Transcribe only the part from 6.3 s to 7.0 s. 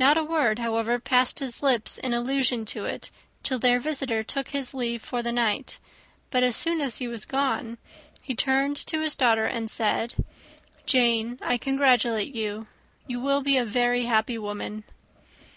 but as soon as